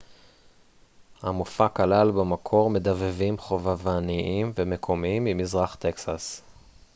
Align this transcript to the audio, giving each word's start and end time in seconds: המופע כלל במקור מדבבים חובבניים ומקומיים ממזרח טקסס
המופע 1.21 1.67
כלל 1.67 2.11
במקור 2.11 2.69
מדבבים 2.69 3.37
חובבניים 3.37 4.53
ומקומיים 4.57 5.23
ממזרח 5.23 5.75
טקסס 5.75 6.41